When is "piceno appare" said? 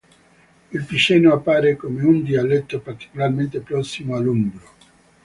0.83-1.75